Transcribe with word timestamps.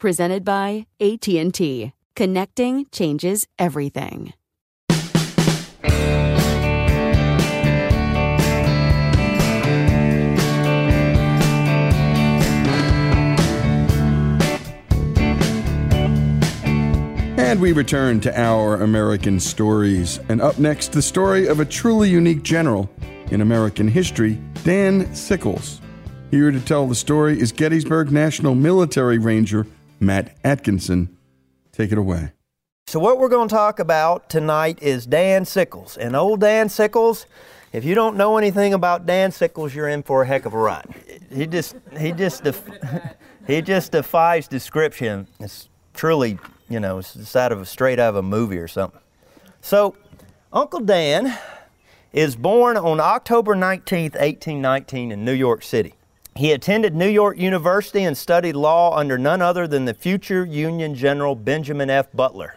Presented 0.00 0.46
by 0.46 0.86
AT&T. 0.98 1.92
Connecting 2.16 2.86
changes 2.90 3.46
everything. 3.58 4.32
And 17.36 17.60
we 17.60 17.72
return 17.72 18.20
to 18.20 18.40
our 18.40 18.80
American 18.80 19.38
stories. 19.38 20.18
And 20.30 20.40
up 20.40 20.58
next, 20.58 20.92
the 20.92 21.02
story 21.02 21.46
of 21.46 21.60
a 21.60 21.66
truly 21.66 22.08
unique 22.08 22.42
general 22.42 22.88
in 23.30 23.42
American 23.42 23.86
history, 23.86 24.40
Dan 24.64 25.14
Sickles. 25.14 25.82
Here 26.30 26.50
to 26.50 26.60
tell 26.60 26.86
the 26.86 26.94
story 26.94 27.38
is 27.38 27.52
Gettysburg 27.52 28.10
National 28.10 28.54
Military 28.54 29.18
Ranger 29.18 29.66
Matt 30.00 30.36
Atkinson. 30.42 31.16
Take 31.72 31.92
it 31.92 31.98
away. 31.98 32.32
So, 32.86 32.98
what 32.98 33.18
we're 33.18 33.28
going 33.28 33.48
to 33.48 33.54
talk 33.54 33.78
about 33.78 34.28
tonight 34.28 34.82
is 34.82 35.06
Dan 35.06 35.44
Sickles. 35.44 35.96
And 35.96 36.16
old 36.16 36.40
Dan 36.40 36.68
Sickles, 36.68 37.26
if 37.72 37.84
you 37.84 37.94
don't 37.94 38.16
know 38.16 38.36
anything 38.36 38.74
about 38.74 39.06
Dan 39.06 39.30
Sickles, 39.30 39.74
you're 39.74 39.88
in 39.88 40.02
for 40.02 40.22
a 40.22 40.26
heck 40.26 40.44
of 40.46 40.54
a 40.54 40.58
ride. 40.58 40.92
He 41.32 41.46
just, 41.46 41.76
he 41.96 42.10
just, 42.10 42.42
def- 42.42 42.68
he 43.46 43.62
just 43.62 43.92
defies 43.92 44.48
description. 44.48 45.28
It's 45.38 45.68
truly, 45.94 46.38
you 46.68 46.80
know, 46.80 46.98
it's 46.98 47.36
out 47.36 47.52
of 47.52 47.60
a 47.60 47.66
straight 47.66 48.00
out 48.00 48.08
of 48.08 48.16
a 48.16 48.22
movie 48.22 48.58
or 48.58 48.66
something. 48.66 49.00
So, 49.60 49.94
Uncle 50.52 50.80
Dan 50.80 51.38
is 52.12 52.34
born 52.34 52.76
on 52.76 52.98
October 52.98 53.54
19th, 53.54 54.14
1819, 54.14 55.12
in 55.12 55.24
New 55.24 55.32
York 55.32 55.62
City. 55.62 55.94
He 56.36 56.52
attended 56.52 56.94
New 56.94 57.08
York 57.08 57.38
University 57.38 58.02
and 58.04 58.16
studied 58.16 58.54
law 58.54 58.96
under 58.96 59.18
none 59.18 59.42
other 59.42 59.66
than 59.66 59.84
the 59.84 59.94
future 59.94 60.44
Union 60.44 60.94
General 60.94 61.34
Benjamin 61.34 61.90
F. 61.90 62.06
Butler. 62.12 62.56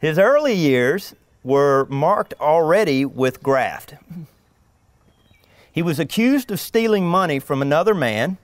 His 0.00 0.18
early 0.18 0.54
years 0.54 1.14
were 1.42 1.86
marked 1.86 2.34
already 2.40 3.04
with 3.04 3.42
graft. 3.42 3.94
He 5.72 5.82
was 5.82 5.98
accused 5.98 6.50
of 6.50 6.60
stealing 6.60 7.06
money 7.06 7.38
from 7.38 7.62
another 7.62 7.94
man. 7.94 8.38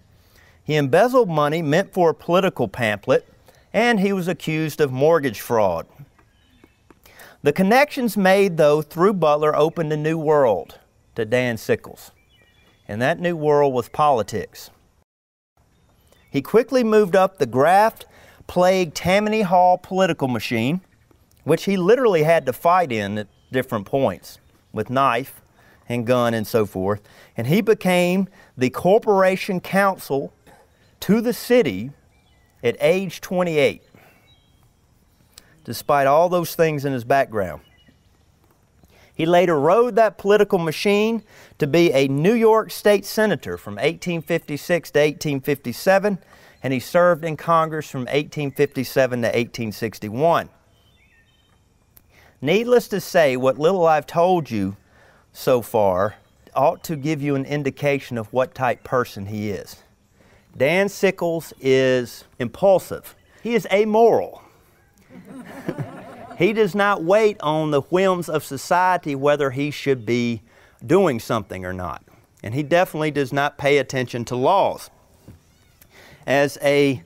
He 0.65 0.77
embezzled 0.77 1.29
money 1.29 1.63
meant 1.63 1.93
for 1.93 2.11
a 2.11 2.15
political 2.15 2.69
pamphlet, 2.69 3.27
and 3.73 4.01
he 4.01 4.13
was 4.13 4.29
accused 4.29 4.81
of 4.81 4.91
mortgage 4.91 5.41
fraud. 5.41 5.87
The 7.43 7.53
connections 7.53 8.17
made, 8.17 8.57
though, 8.57 8.83
through 8.83 9.15
Butler 9.15 9.55
opened 9.55 9.93
a 9.93 9.97
new 9.97 10.19
world 10.19 10.79
to 11.15 11.25
Dan 11.25 11.57
Sickles 11.57 12.11
and 12.89 13.01
that 13.01 13.19
new 13.21 13.37
world 13.37 13.73
was 13.73 13.89
politics. 13.89 14.71
He 16.31 16.43
quickly 16.43 16.83
moved 16.83 17.15
up 17.15 17.39
the 17.39 17.47
graft 17.47 18.07
plagued 18.47 18.95
Tammany 18.95 19.43
Hall 19.43 19.79
political 19.79 20.29
machine, 20.29 20.81
which 21.45 21.65
he 21.65 21.77
literally 21.77 22.25
had 22.25 22.47
to 22.47 22.53
fight 22.53 22.93
in 22.93 23.19
at 23.19 23.29
different 23.53 23.87
points 23.87 24.39
with 24.73 24.91
knife 24.91 25.41
and 25.89 26.07
gun 26.07 26.35
and 26.35 26.47
so 26.47 26.67
forth. 26.67 27.01
And 27.37 27.47
he 27.47 27.61
became 27.61 28.29
the 28.57 28.71
corporation 28.71 29.61
counsel 29.61 30.33
to 31.01 31.21
the 31.21 31.33
city 31.33 31.91
at 32.63 32.77
age 32.81 33.21
28, 33.21 33.83
despite 35.65 36.07
all 36.07 36.29
those 36.29 36.55
things 36.55 36.85
in 36.85 36.93
his 36.93 37.05
background. 37.05 37.61
He 39.15 39.27
later 39.27 39.59
rode 39.59 39.95
that 39.95 40.19
political 40.19 40.59
machine 40.59 41.23
to 41.59 41.67
be 41.67 41.93
a 41.93 42.09
New 42.09 42.35
York 42.35 42.71
State 42.71 43.05
Senator 43.05 43.57
from 43.57 43.75
1856 43.75 44.91
to 44.91 44.99
1857, 44.99 46.19
and 46.63 46.73
he 46.73 46.81
served 46.81 47.25
in 47.25 47.37
Congress 47.37 47.89
from 47.89 48.03
1857 48.03 49.23
to 49.23 49.29
1861. 49.29 50.49
Needless 52.41 52.89
to 52.89 53.01
say, 53.01 53.37
what 53.37 53.59
little 53.59 53.87
I've 53.87 54.07
told 54.07 54.51
you 54.51 54.77
so 55.33 55.63
far 55.63 56.17
ought 56.55 56.83
to 56.85 56.97
give 56.97 57.23
you 57.23 57.37
an 57.37 57.45
indication 57.45 58.19
of 58.19 58.33
what 58.33 58.55
type 58.55 58.83
person 58.85 59.27
he 59.27 59.51
is. 59.51 59.77
Dan 60.57 60.89
Sickles 60.89 61.53
is 61.61 62.25
impulsive. 62.39 63.15
He 63.43 63.55
is 63.55 63.67
amoral. 63.73 64.43
he 66.39 66.53
does 66.53 66.75
not 66.75 67.03
wait 67.03 67.41
on 67.41 67.71
the 67.71 67.81
whims 67.83 68.29
of 68.29 68.45
society 68.45 69.15
whether 69.15 69.51
he 69.51 69.71
should 69.71 70.05
be 70.05 70.43
doing 70.85 71.21
something 71.21 71.65
or 71.65 71.73
not. 71.73 72.03
And 72.43 72.55
he 72.55 72.63
definitely 72.63 73.11
does 73.11 73.33
not 73.33 73.57
pay 73.57 73.79
attention 73.79 74.25
to 74.27 74.37
laws. 74.37 74.91
As 76.27 76.59
a 76.63 77.03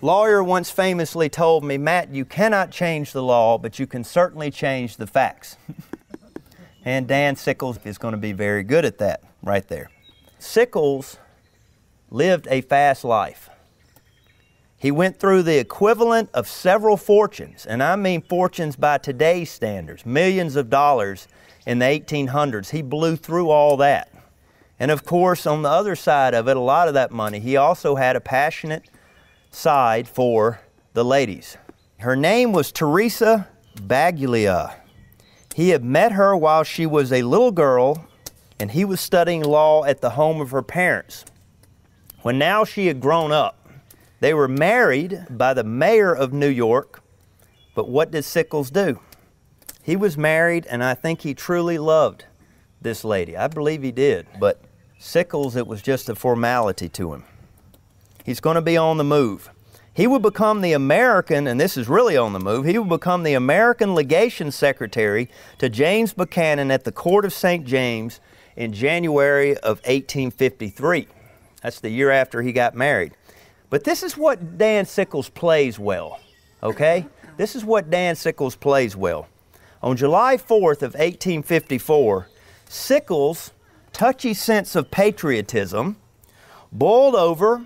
lawyer 0.00 0.42
once 0.42 0.70
famously 0.70 1.28
told 1.28 1.64
me, 1.64 1.76
Matt, 1.78 2.14
you 2.14 2.24
cannot 2.24 2.70
change 2.70 3.12
the 3.12 3.22
law, 3.22 3.58
but 3.58 3.78
you 3.78 3.86
can 3.86 4.04
certainly 4.04 4.50
change 4.50 4.96
the 4.96 5.06
facts. 5.06 5.56
and 6.84 7.06
Dan 7.06 7.36
Sickles 7.36 7.78
is 7.84 7.98
going 7.98 8.12
to 8.12 8.18
be 8.18 8.32
very 8.32 8.62
good 8.62 8.84
at 8.84 8.98
that 8.98 9.22
right 9.42 9.66
there. 9.68 9.90
Sickles 10.38 11.18
lived 12.10 12.46
a 12.50 12.60
fast 12.62 13.04
life. 13.04 13.50
He 14.80 14.90
went 14.90 15.20
through 15.20 15.42
the 15.42 15.58
equivalent 15.58 16.30
of 16.32 16.48
several 16.48 16.96
fortunes, 16.96 17.66
and 17.66 17.82
I 17.82 17.96
mean 17.96 18.22
fortunes 18.22 18.76
by 18.76 18.96
today's 18.96 19.50
standards, 19.50 20.06
millions 20.06 20.56
of 20.56 20.70
dollars 20.70 21.28
in 21.66 21.80
the 21.80 21.84
1800s. 21.84 22.70
He 22.70 22.80
blew 22.80 23.16
through 23.16 23.50
all 23.50 23.76
that. 23.76 24.10
And 24.78 24.90
of 24.90 25.04
course, 25.04 25.46
on 25.46 25.60
the 25.60 25.68
other 25.68 25.94
side 25.94 26.32
of 26.32 26.48
it, 26.48 26.56
a 26.56 26.60
lot 26.60 26.88
of 26.88 26.94
that 26.94 27.10
money, 27.10 27.40
he 27.40 27.58
also 27.58 27.96
had 27.96 28.16
a 28.16 28.22
passionate 28.22 28.84
side 29.50 30.08
for 30.08 30.62
the 30.94 31.04
ladies. 31.04 31.58
Her 31.98 32.16
name 32.16 32.52
was 32.52 32.72
Teresa 32.72 33.48
Bagioli. 33.76 34.72
He 35.54 35.68
had 35.68 35.84
met 35.84 36.12
her 36.12 36.34
while 36.34 36.64
she 36.64 36.86
was 36.86 37.12
a 37.12 37.20
little 37.20 37.52
girl, 37.52 38.06
and 38.58 38.70
he 38.70 38.86
was 38.86 39.02
studying 39.02 39.42
law 39.42 39.84
at 39.84 40.00
the 40.00 40.10
home 40.10 40.40
of 40.40 40.52
her 40.52 40.62
parents. 40.62 41.26
When 42.22 42.38
now 42.38 42.64
she 42.64 42.86
had 42.86 42.98
grown 42.98 43.30
up, 43.30 43.59
they 44.20 44.34
were 44.34 44.48
married 44.48 45.26
by 45.30 45.54
the 45.54 45.64
mayor 45.64 46.14
of 46.14 46.32
New 46.32 46.48
York, 46.48 47.02
but 47.74 47.88
what 47.88 48.10
did 48.10 48.24
Sickles 48.24 48.70
do? 48.70 49.00
He 49.82 49.96
was 49.96 50.16
married, 50.18 50.66
and 50.66 50.84
I 50.84 50.94
think 50.94 51.22
he 51.22 51.34
truly 51.34 51.78
loved 51.78 52.26
this 52.80 53.04
lady. 53.04 53.36
I 53.36 53.48
believe 53.48 53.82
he 53.82 53.92
did, 53.92 54.26
but 54.38 54.60
Sickles, 54.98 55.56
it 55.56 55.66
was 55.66 55.80
just 55.80 56.08
a 56.08 56.14
formality 56.14 56.88
to 56.90 57.14
him. 57.14 57.24
He's 58.24 58.40
going 58.40 58.56
to 58.56 58.62
be 58.62 58.76
on 58.76 58.98
the 58.98 59.04
move. 59.04 59.50
He 59.94 60.06
would 60.06 60.22
become 60.22 60.60
the 60.60 60.74
American, 60.74 61.46
and 61.46 61.58
this 61.58 61.76
is 61.76 61.88
really 61.88 62.16
on 62.16 62.32
the 62.32 62.38
move, 62.38 62.64
he 62.66 62.78
would 62.78 62.88
become 62.88 63.22
the 63.22 63.34
American 63.34 63.94
legation 63.94 64.50
secretary 64.50 65.28
to 65.58 65.68
James 65.68 66.12
Buchanan 66.12 66.70
at 66.70 66.84
the 66.84 66.92
court 66.92 67.24
of 67.24 67.32
St. 67.32 67.64
James 67.66 68.20
in 68.56 68.72
January 68.72 69.56
of 69.56 69.78
1853. 69.78 71.08
That's 71.62 71.80
the 71.80 71.90
year 71.90 72.10
after 72.10 72.42
he 72.42 72.52
got 72.52 72.74
married. 72.74 73.14
But 73.70 73.84
this 73.84 74.02
is 74.02 74.16
what 74.16 74.58
Dan 74.58 74.84
Sickles 74.84 75.28
plays 75.28 75.78
well, 75.78 76.18
okay? 76.62 77.06
This 77.36 77.54
is 77.54 77.64
what 77.64 77.88
Dan 77.88 78.16
Sickles 78.16 78.56
plays 78.56 78.96
well. 78.96 79.28
On 79.80 79.96
July 79.96 80.36
4th 80.36 80.82
of 80.82 80.94
1854, 80.94 82.28
Sickles' 82.68 83.52
touchy 83.92 84.34
sense 84.34 84.74
of 84.74 84.90
patriotism 84.90 85.96
boiled 86.72 87.14
over 87.14 87.64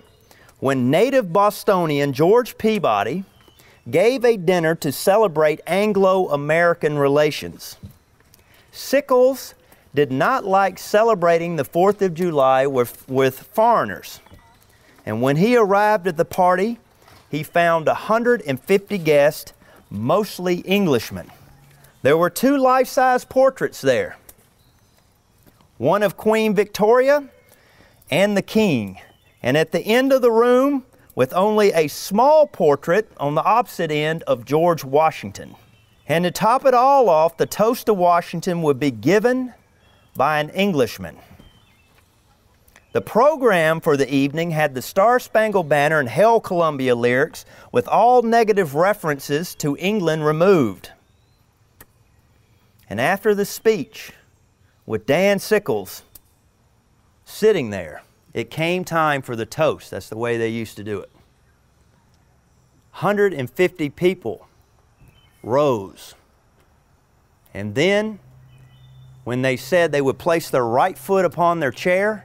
when 0.59 0.89
native 0.89 1.33
Bostonian 1.33 2.13
George 2.13 2.57
Peabody 2.57 3.25
gave 3.89 4.23
a 4.23 4.37
dinner 4.37 4.75
to 4.75 4.91
celebrate 4.91 5.59
Anglo 5.67 6.29
American 6.29 6.97
relations. 6.97 7.77
Sickles 8.71 9.55
did 9.93 10.11
not 10.11 10.45
like 10.45 10.77
celebrating 10.77 11.55
the 11.55 11.63
4th 11.63 12.01
of 12.01 12.13
July 12.13 12.67
with, 12.67 13.07
with 13.07 13.39
foreigners. 13.39 14.19
And 15.05 15.21
when 15.21 15.37
he 15.37 15.55
arrived 15.55 16.07
at 16.07 16.17
the 16.17 16.25
party, 16.25 16.79
he 17.29 17.43
found 17.43 17.87
150 17.87 18.97
guests, 18.99 19.53
mostly 19.89 20.63
Englishmen. 20.67 21.31
There 22.01 22.17
were 22.17 22.29
two 22.29 22.57
life 22.57 22.87
size 22.87 23.25
portraits 23.25 23.81
there 23.81 24.17
one 25.77 26.03
of 26.03 26.15
Queen 26.15 26.55
Victoria 26.55 27.27
and 28.09 28.37
the 28.37 28.41
King. 28.41 28.99
And 29.43 29.57
at 29.57 29.71
the 29.71 29.81
end 29.81 30.13
of 30.13 30.21
the 30.21 30.31
room, 30.31 30.85
with 31.15 31.33
only 31.33 31.71
a 31.71 31.87
small 31.87 32.47
portrait 32.47 33.09
on 33.17 33.35
the 33.35 33.43
opposite 33.43 33.91
end 33.91 34.23
of 34.23 34.45
George 34.45 34.83
Washington. 34.83 35.55
And 36.07 36.23
to 36.23 36.31
top 36.31 36.65
it 36.65 36.73
all 36.73 37.09
off, 37.09 37.37
the 37.37 37.45
toast 37.45 37.87
to 37.87 37.93
Washington 37.93 38.61
would 38.61 38.79
be 38.79 38.91
given 38.91 39.53
by 40.15 40.39
an 40.39 40.49
Englishman. 40.49 41.17
The 42.95 43.01
program 43.01 43.81
for 43.81 43.97
the 43.97 44.09
evening 44.09 44.51
had 44.51 44.73
the 44.73 44.81
Star 44.81 45.19
Spangled 45.19 45.67
Banner 45.67 45.99
and 45.99 46.07
Hail 46.07 46.39
Columbia 46.39 46.95
lyrics 46.95 47.43
with 47.69 47.89
all 47.89 48.21
negative 48.21 48.73
references 48.73 49.53
to 49.55 49.75
England 49.75 50.25
removed. 50.25 50.91
And 52.89 53.01
after 53.01 53.35
the 53.35 53.43
speech, 53.43 54.13
with 54.85 55.05
Dan 55.05 55.39
Sickles 55.39 56.03
sitting 57.25 57.69
there, 57.69 58.01
it 58.33 58.49
came 58.49 58.85
time 58.85 59.21
for 59.21 59.35
the 59.35 59.45
toast. 59.45 59.91
That's 59.91 60.07
the 60.07 60.15
way 60.15 60.37
they 60.37 60.47
used 60.47 60.77
to 60.77 60.83
do 60.85 61.01
it. 61.01 61.11
150 62.91 63.89
people 63.89 64.47
rose. 65.43 66.15
And 67.53 67.75
then, 67.75 68.19
when 69.25 69.41
they 69.41 69.57
said 69.57 69.91
they 69.91 70.01
would 70.01 70.17
place 70.17 70.49
their 70.49 70.65
right 70.65 70.97
foot 70.97 71.25
upon 71.25 71.59
their 71.59 71.71
chair, 71.71 72.24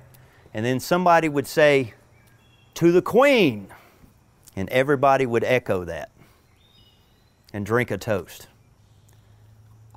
and 0.52 0.64
then 0.64 0.80
somebody 0.80 1.28
would 1.28 1.46
say, 1.46 1.94
To 2.74 2.92
the 2.92 3.02
Queen. 3.02 3.68
And 4.56 4.68
everybody 4.70 5.26
would 5.26 5.44
echo 5.44 5.84
that 5.84 6.10
and 7.52 7.64
drink 7.64 7.90
a 7.90 7.96
toast. 7.96 8.48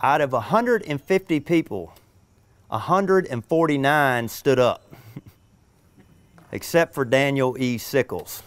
Out 0.01 0.21
of 0.21 0.31
150 0.31 1.39
people, 1.39 1.93
149 2.67 4.27
stood 4.27 4.59
up, 4.59 4.93
except 6.51 6.93
for 6.93 7.03
Daniel 7.03 7.57
E. 7.59 7.77
Sickles. 7.77 8.43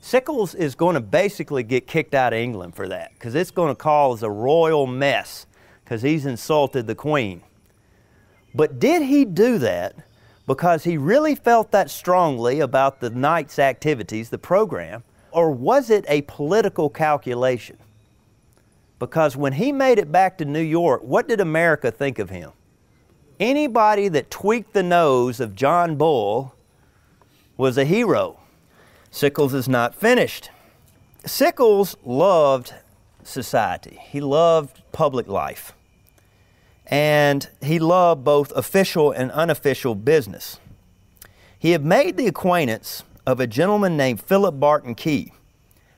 Sickles 0.00 0.54
is 0.54 0.74
going 0.74 0.94
to 0.94 1.00
basically 1.00 1.62
get 1.62 1.86
kicked 1.86 2.14
out 2.14 2.32
of 2.32 2.38
England 2.38 2.76
for 2.76 2.88
that 2.88 3.12
because 3.14 3.34
it's 3.34 3.50
going 3.50 3.70
to 3.70 3.74
cause 3.74 4.22
a 4.22 4.30
royal 4.30 4.86
mess 4.86 5.46
because 5.82 6.02
he's 6.02 6.26
insulted 6.26 6.86
the 6.86 6.94
Queen. 6.94 7.42
But 8.54 8.78
did 8.78 9.02
he 9.02 9.24
do 9.24 9.58
that 9.58 9.96
because 10.46 10.84
he 10.84 10.98
really 10.98 11.34
felt 11.34 11.70
that 11.70 11.90
strongly 11.90 12.60
about 12.60 13.00
the 13.00 13.10
night's 13.10 13.58
activities, 13.58 14.30
the 14.30 14.38
program, 14.38 15.02
or 15.30 15.50
was 15.50 15.90
it 15.90 16.04
a 16.08 16.22
political 16.22 16.90
calculation? 16.90 17.76
Because 18.98 19.36
when 19.36 19.54
he 19.54 19.72
made 19.72 19.98
it 19.98 20.12
back 20.12 20.38
to 20.38 20.44
New 20.44 20.60
York, 20.60 21.02
what 21.02 21.28
did 21.28 21.40
America 21.40 21.90
think 21.90 22.18
of 22.18 22.30
him? 22.30 22.52
Anybody 23.40 24.08
that 24.08 24.30
tweaked 24.30 24.72
the 24.72 24.82
nose 24.82 25.40
of 25.40 25.54
John 25.54 25.96
Bull 25.96 26.54
was 27.56 27.76
a 27.76 27.84
hero. 27.84 28.38
Sickles 29.10 29.54
is 29.54 29.68
not 29.68 29.94
finished. 29.94 30.50
Sickles 31.24 31.96
loved 32.04 32.74
society, 33.22 33.98
he 34.10 34.20
loved 34.20 34.82
public 34.92 35.26
life 35.26 35.74
and 36.86 37.48
he 37.62 37.78
loved 37.78 38.24
both 38.24 38.52
official 38.52 39.10
and 39.10 39.30
unofficial 39.32 39.94
business. 39.94 40.58
He 41.58 41.70
had 41.70 41.84
made 41.84 42.16
the 42.16 42.26
acquaintance 42.26 43.04
of 43.26 43.40
a 43.40 43.46
gentleman 43.46 43.96
named 43.96 44.20
Philip 44.20 44.60
Barton 44.60 44.94
Key. 44.94 45.32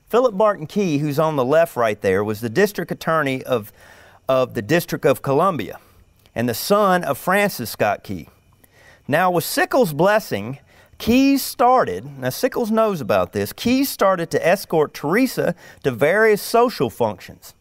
Philip 0.07 0.37
Barton 0.37 0.65
Key, 0.65 0.99
who's 0.99 1.19
on 1.19 1.35
the 1.35 1.43
left 1.43 1.75
right 1.75 1.99
there, 1.99 2.23
was 2.23 2.39
the 2.39 2.49
district 2.49 2.91
attorney 2.91 3.43
of, 3.43 3.73
of 4.29 4.53
the 4.53 4.61
District 4.61 5.05
of 5.05 5.21
Columbia 5.21 5.79
and 6.33 6.47
the 6.47 6.53
son 6.53 7.03
of 7.03 7.17
Francis 7.17 7.69
Scott 7.69 8.03
Key. 8.03 8.29
Now, 9.09 9.29
with 9.31 9.43
Sickles' 9.43 9.91
blessing, 9.91 10.59
Keyes 10.97 11.43
started, 11.43 12.17
now 12.17 12.29
Sickles 12.29 12.71
knows 12.71 13.01
about 13.01 13.33
this, 13.33 13.51
Keyes 13.51 13.89
started 13.89 14.31
to 14.31 14.47
escort 14.47 14.93
Teresa 14.93 15.53
to 15.83 15.91
various 15.91 16.41
social 16.41 16.89
functions 16.89 17.53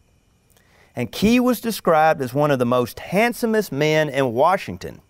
and 0.96 1.12
Key 1.12 1.38
was 1.38 1.60
described 1.60 2.22
as 2.22 2.32
one 2.32 2.50
of 2.50 2.58
the 2.58 2.64
most 2.64 2.98
handsomest 2.98 3.70
men 3.70 4.08
in 4.08 4.32
Washington. 4.32 5.02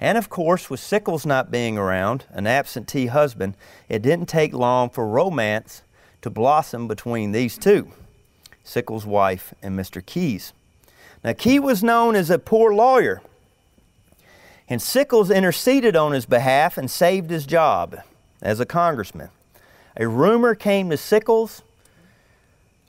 And 0.00 0.16
of 0.16 0.30
course, 0.30 0.70
with 0.70 0.80
Sickles 0.80 1.26
not 1.26 1.50
being 1.50 1.76
around, 1.76 2.24
an 2.30 2.46
absentee 2.46 3.06
husband, 3.06 3.54
it 3.88 4.00
didn't 4.00 4.26
take 4.26 4.54
long 4.54 4.88
for 4.88 5.06
romance 5.06 5.82
to 6.22 6.30
blossom 6.30 6.88
between 6.88 7.32
these 7.32 7.58
two, 7.58 7.92
Sickles' 8.64 9.04
wife 9.04 9.52
and 9.62 9.78
Mr. 9.78 10.04
Keyes. 10.04 10.54
Now, 11.22 11.34
Key 11.34 11.58
was 11.58 11.82
known 11.82 12.14
as 12.14 12.30
a 12.30 12.38
poor 12.38 12.72
lawyer, 12.72 13.20
and 14.68 14.80
Sickles 14.80 15.30
interceded 15.30 15.96
on 15.96 16.12
his 16.12 16.26
behalf 16.26 16.78
and 16.78 16.90
saved 16.90 17.28
his 17.28 17.44
job 17.44 17.98
as 18.40 18.60
a 18.60 18.66
congressman. 18.66 19.30
A 19.96 20.06
rumor 20.06 20.54
came 20.54 20.88
to 20.90 20.96
Sickles 20.96 21.62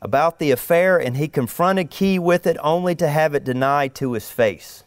about 0.01 0.39
the 0.39 0.51
affair, 0.51 0.97
and 0.97 1.17
he 1.17 1.27
confronted 1.27 1.89
Key 1.89 2.19
with 2.19 2.47
it 2.47 2.57
only 2.61 2.95
to 2.95 3.07
have 3.07 3.35
it 3.35 3.43
denied 3.43 3.95
to 3.95 4.13
his 4.13 4.29
face. 4.29 4.83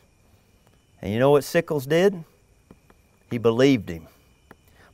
And 1.00 1.12
you 1.12 1.18
know 1.18 1.30
what 1.30 1.44
Sickles 1.44 1.86
did? 1.86 2.24
He 3.30 3.38
believed 3.38 3.88
him. 3.88 4.06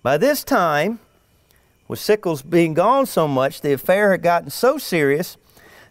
By 0.03 0.17
this 0.17 0.43
time, 0.43 1.01
with 1.87 1.99
Sickles 1.99 2.43
being 2.43 2.75
gone 2.75 3.07
so 3.07 3.29
much, 3.29 3.61
the 3.61 3.73
affair 3.73 4.11
had 4.13 4.23
gotten 4.23 4.51
so 4.51 4.79
serious 4.79 5.37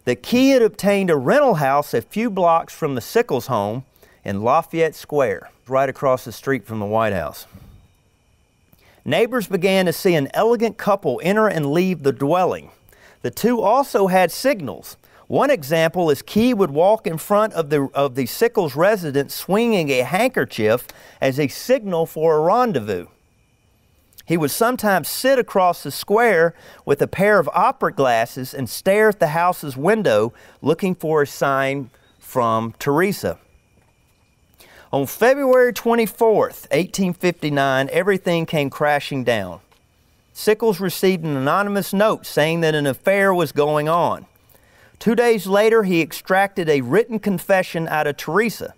that 0.04 0.22
Key 0.22 0.50
had 0.50 0.62
obtained 0.62 1.10
a 1.10 1.16
rental 1.16 1.54
house 1.54 1.92
a 1.92 2.02
few 2.02 2.30
blocks 2.30 2.72
from 2.72 2.94
the 2.94 3.00
Sickles 3.00 3.46
home 3.46 3.84
in 4.24 4.42
Lafayette 4.42 4.94
Square, 4.94 5.50
right 5.66 5.88
across 5.88 6.24
the 6.24 6.32
street 6.32 6.66
from 6.66 6.80
the 6.80 6.86
White 6.86 7.12
House. 7.12 7.46
Neighbors 9.04 9.46
began 9.46 9.86
to 9.86 9.92
see 9.92 10.14
an 10.14 10.28
elegant 10.34 10.76
couple 10.76 11.20
enter 11.22 11.48
and 11.48 11.72
leave 11.72 12.02
the 12.02 12.12
dwelling. 12.12 12.70
The 13.22 13.30
two 13.30 13.60
also 13.60 14.06
had 14.06 14.30
signals. 14.30 14.96
One 15.26 15.50
example 15.50 16.10
is 16.10 16.22
Key 16.22 16.54
would 16.54 16.70
walk 16.70 17.06
in 17.06 17.18
front 17.18 17.52
of 17.52 17.68
the, 17.68 17.90
of 17.94 18.14
the 18.14 18.24
Sickles 18.24 18.74
residence 18.74 19.34
swinging 19.34 19.90
a 19.90 20.02
handkerchief 20.02 20.86
as 21.20 21.38
a 21.38 21.48
signal 21.48 22.06
for 22.06 22.36
a 22.36 22.40
rendezvous. 22.40 23.06
He 24.24 24.36
would 24.36 24.50
sometimes 24.50 25.08
sit 25.08 25.38
across 25.38 25.82
the 25.82 25.90
square 25.90 26.54
with 26.84 27.00
a 27.00 27.06
pair 27.06 27.38
of 27.38 27.48
opera 27.54 27.92
glasses 27.92 28.52
and 28.54 28.68
stare 28.68 29.08
at 29.08 29.20
the 29.20 29.28
house's 29.28 29.76
window 29.76 30.32
looking 30.60 30.94
for 30.94 31.22
a 31.22 31.26
sign 31.26 31.90
from 32.18 32.74
Teresa. 32.78 33.38
On 34.92 35.06
February 35.06 35.72
24th, 35.72 36.68
1859, 36.70 37.88
everything 37.92 38.46
came 38.46 38.70
crashing 38.70 39.24
down. 39.24 39.60
Sickles 40.38 40.78
received 40.78 41.24
an 41.24 41.36
anonymous 41.36 41.92
note 41.92 42.24
saying 42.24 42.60
that 42.60 42.72
an 42.72 42.86
affair 42.86 43.34
was 43.34 43.50
going 43.50 43.88
on. 43.88 44.26
Two 45.00 45.16
days 45.16 45.48
later, 45.48 45.82
he 45.82 46.00
extracted 46.00 46.68
a 46.68 46.80
written 46.80 47.18
confession 47.18 47.88
out 47.88 48.06
of 48.06 48.16
Teresa 48.16 48.74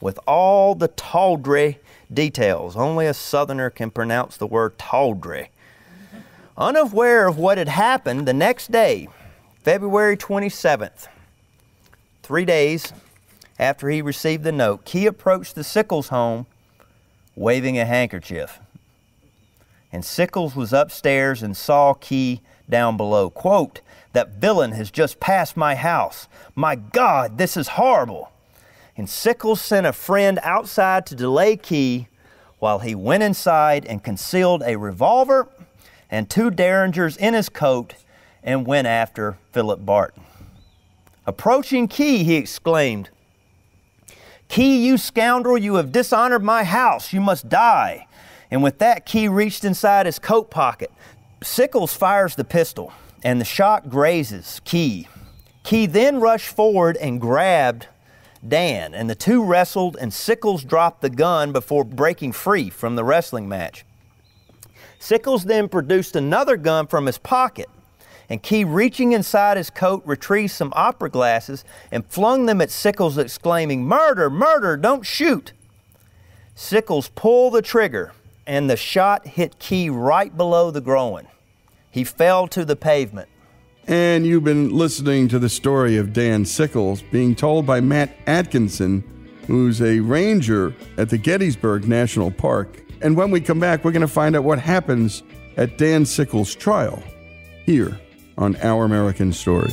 with 0.00 0.18
all 0.26 0.74
the 0.74 0.88
tawdry 0.88 1.78
details. 2.10 2.74
Only 2.74 3.04
a 3.04 3.12
southerner 3.12 3.68
can 3.68 3.90
pronounce 3.90 4.38
the 4.38 4.46
word 4.46 4.78
tawdry. 4.78 5.50
Unaware 6.56 7.28
of 7.28 7.36
what 7.36 7.58
had 7.58 7.68
happened, 7.68 8.26
the 8.26 8.32
next 8.32 8.72
day, 8.72 9.08
February 9.62 10.16
27th, 10.16 11.08
three 12.22 12.46
days 12.46 12.94
after 13.58 13.90
he 13.90 14.00
received 14.00 14.42
the 14.42 14.52
note, 14.52 14.86
Key 14.86 15.04
approached 15.04 15.54
the 15.54 15.64
Sickles 15.64 16.08
home 16.08 16.46
waving 17.36 17.78
a 17.78 17.84
handkerchief. 17.84 18.58
And 19.92 20.04
Sickles 20.04 20.54
was 20.54 20.72
upstairs 20.72 21.42
and 21.42 21.56
saw 21.56 21.94
Key 21.94 22.42
down 22.68 22.96
below. 22.96 23.30
Quote, 23.30 23.80
That 24.12 24.34
villain 24.40 24.72
has 24.72 24.90
just 24.90 25.20
passed 25.20 25.56
my 25.56 25.74
house. 25.74 26.28
My 26.54 26.74
God, 26.74 27.38
this 27.38 27.56
is 27.56 27.68
horrible 27.68 28.30
and 28.98 29.08
Sickles 29.08 29.60
sent 29.60 29.86
a 29.86 29.92
friend 29.92 30.40
outside 30.42 31.06
to 31.06 31.14
delay 31.14 31.56
Key 31.56 32.08
while 32.58 32.80
he 32.80 32.96
went 32.96 33.22
inside 33.22 33.86
and 33.86 34.02
concealed 34.02 34.62
a 34.66 34.76
revolver 34.76 35.48
and 36.10 36.28
two 36.28 36.50
derringers 36.50 37.16
in 37.16 37.32
his 37.32 37.48
coat 37.48 37.94
and 38.42 38.66
went 38.66 38.88
after 38.88 39.38
Philip 39.52 39.86
Barton. 39.86 40.24
Approaching 41.26 41.86
Key, 41.86 42.24
he 42.24 42.34
exclaimed, 42.34 43.10
Key, 44.48 44.84
you 44.84 44.98
scoundrel, 44.98 45.58
you 45.58 45.76
have 45.76 45.92
dishonored 45.92 46.42
my 46.42 46.64
house. 46.64 47.12
You 47.12 47.20
must 47.20 47.48
die. 47.48 48.07
And 48.50 48.62
with 48.62 48.78
that, 48.78 49.06
Key 49.06 49.28
reached 49.28 49.64
inside 49.64 50.06
his 50.06 50.18
coat 50.18 50.50
pocket. 50.50 50.90
Sickles 51.42 51.94
fires 51.94 52.34
the 52.34 52.44
pistol, 52.44 52.92
and 53.22 53.40
the 53.40 53.44
shot 53.44 53.90
grazes 53.90 54.60
Key. 54.64 55.06
Key 55.64 55.86
then 55.86 56.20
rushed 56.20 56.48
forward 56.48 56.96
and 56.96 57.20
grabbed 57.20 57.88
Dan, 58.46 58.94
and 58.94 59.10
the 59.10 59.14
two 59.14 59.44
wrestled, 59.44 59.96
and 60.00 60.12
Sickles 60.12 60.64
dropped 60.64 61.02
the 61.02 61.10
gun 61.10 61.52
before 61.52 61.84
breaking 61.84 62.32
free 62.32 62.70
from 62.70 62.96
the 62.96 63.04
wrestling 63.04 63.48
match. 63.48 63.84
Sickles 64.98 65.44
then 65.44 65.68
produced 65.68 66.16
another 66.16 66.56
gun 66.56 66.86
from 66.86 67.06
his 67.06 67.18
pocket, 67.18 67.68
and 68.28 68.42
Key, 68.42 68.64
reaching 68.64 69.12
inside 69.12 69.56
his 69.56 69.70
coat, 69.70 70.02
retrieved 70.04 70.52
some 70.52 70.72
opera 70.76 71.08
glasses 71.10 71.64
and 71.90 72.06
flung 72.06 72.46
them 72.46 72.60
at 72.60 72.70
Sickles, 72.70 73.18
exclaiming, 73.18 73.84
Murder, 73.84 74.28
murder, 74.30 74.76
don't 74.76 75.04
shoot! 75.04 75.52
Sickles 76.54 77.08
pulled 77.14 77.54
the 77.54 77.62
trigger, 77.62 78.12
and 78.48 78.68
the 78.68 78.76
shot 78.76 79.26
hit 79.26 79.58
Key 79.58 79.90
right 79.90 80.34
below 80.34 80.70
the 80.70 80.80
groin. 80.80 81.28
He 81.90 82.02
fell 82.02 82.48
to 82.48 82.64
the 82.64 82.74
pavement. 82.74 83.28
And 83.86 84.26
you've 84.26 84.44
been 84.44 84.70
listening 84.70 85.28
to 85.28 85.38
the 85.38 85.48
story 85.48 85.96
of 85.98 86.12
Dan 86.12 86.44
Sickles 86.44 87.02
being 87.02 87.34
told 87.34 87.66
by 87.66 87.80
Matt 87.80 88.16
Atkinson, 88.26 89.04
who's 89.46 89.80
a 89.80 90.00
ranger 90.00 90.74
at 90.96 91.10
the 91.10 91.18
Gettysburg 91.18 91.86
National 91.86 92.30
Park. 92.30 92.82
And 93.02 93.16
when 93.16 93.30
we 93.30 93.40
come 93.40 93.60
back, 93.60 93.84
we're 93.84 93.92
going 93.92 94.00
to 94.00 94.08
find 94.08 94.34
out 94.34 94.44
what 94.44 94.58
happens 94.58 95.22
at 95.56 95.78
Dan 95.78 96.04
Sickles' 96.04 96.54
trial 96.54 97.02
here 97.64 97.98
on 98.38 98.56
Our 98.56 98.84
American 98.84 99.32
Story. 99.32 99.72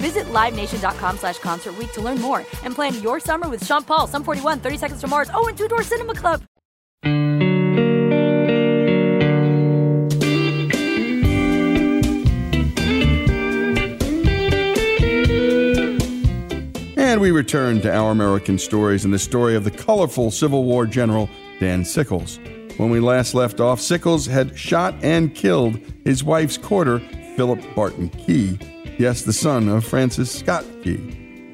Visit 0.00 0.24
LiveNation.com 0.32 1.18
slash 1.18 1.38
Concert 1.38 1.74
to 1.92 2.00
learn 2.00 2.20
more 2.20 2.38
and 2.64 2.74
plan 2.74 3.00
your 3.02 3.20
summer 3.20 3.48
with 3.48 3.64
Sean 3.64 3.84
Paul, 3.84 4.06
Sum 4.06 4.24
41, 4.24 4.60
30 4.60 4.76
Seconds 4.78 5.00
to 5.02 5.06
Mars, 5.06 5.30
oh, 5.34 5.46
and 5.46 5.56
Two 5.56 5.68
Door 5.68 5.82
Cinema 5.82 6.14
Club. 6.14 6.42
And 16.96 17.20
we 17.20 17.32
return 17.32 17.80
to 17.80 17.92
our 17.92 18.12
American 18.12 18.56
stories 18.56 19.04
and 19.04 19.12
the 19.12 19.18
story 19.18 19.56
of 19.56 19.64
the 19.64 19.70
colorful 19.70 20.30
Civil 20.30 20.64
War 20.64 20.86
general 20.86 21.28
Dan 21.58 21.84
Sickles. 21.84 22.38
When 22.76 22.88
we 22.88 23.00
last 23.00 23.34
left 23.34 23.60
off, 23.60 23.80
Sickles 23.80 24.26
had 24.26 24.56
shot 24.56 24.94
and 25.02 25.34
killed 25.34 25.74
his 26.04 26.22
wife's 26.22 26.56
quarter, 26.56 27.00
Philip 27.36 27.60
Barton 27.74 28.10
Key, 28.10 28.58
yes, 29.00 29.22
the 29.22 29.32
son 29.32 29.66
of 29.66 29.82
Francis 29.82 30.30
Scott 30.30 30.62
Key, 30.84 30.98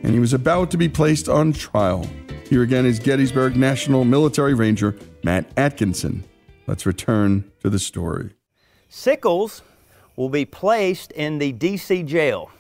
and 0.03 0.13
he 0.13 0.19
was 0.19 0.33
about 0.33 0.69
to 0.73 0.77
be 0.77 0.89
placed 0.89 1.29
on 1.29 1.53
trial. 1.53 2.05
Here 2.51 2.63
again 2.63 2.85
is 2.85 2.99
Gettysburg 2.99 3.55
National 3.55 4.05
Military 4.05 4.53
Ranger 4.53 4.97
Matt 5.23 5.49
Atkinson. 5.57 6.25
Let's 6.67 6.85
return 6.85 7.49
to 7.61 7.71
the 7.71 7.79
story. 7.79 8.31
Sickles 8.89 9.63
will 10.17 10.29
be 10.29 10.45
placed 10.45 11.13
in 11.13 11.39
the 11.39 11.53
D.C. 11.53 12.03
jail. 12.03 12.51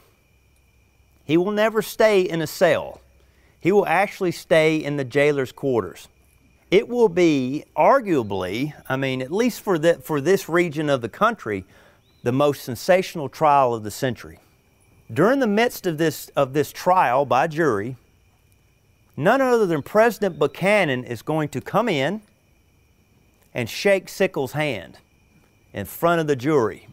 He 1.24 1.36
will 1.36 1.50
never 1.50 1.82
stay 1.82 2.20
in 2.20 2.40
a 2.40 2.46
cell. 2.46 3.00
He 3.58 3.72
will 3.72 3.86
actually 3.86 4.32
stay 4.32 4.76
in 4.76 4.98
the 4.98 5.04
jailer's 5.04 5.50
quarters. 5.50 6.06
It 6.70 6.88
will 6.88 7.08
be 7.08 7.64
arguably, 7.76 8.72
I 8.88 8.94
mean, 8.96 9.20
at 9.20 9.32
least 9.32 9.62
for, 9.62 9.80
the, 9.80 9.94
for 9.94 10.20
this 10.20 10.48
region 10.48 10.88
of 10.88 11.00
the 11.00 11.08
country, 11.08 11.64
the 12.22 12.30
most 12.30 12.62
sensational 12.62 13.28
trial 13.28 13.74
of 13.74 13.82
the 13.82 13.90
century. 13.90 14.38
During 15.12 15.38
the 15.38 15.46
midst 15.46 15.86
of 15.86 15.98
this, 15.98 16.30
of 16.34 16.52
this 16.52 16.72
trial 16.72 17.24
by 17.24 17.46
jury, 17.46 17.96
none 19.16 19.40
other 19.40 19.64
than 19.64 19.82
President 19.82 20.38
Buchanan 20.38 21.04
is 21.04 21.22
going 21.22 21.48
to 21.50 21.60
come 21.60 21.88
in 21.88 22.22
and 23.54 23.70
shake 23.70 24.08
Sickles' 24.08 24.52
hand 24.52 24.98
in 25.72 25.84
front 25.84 26.20
of 26.20 26.26
the 26.26 26.36
jury. 26.36 26.88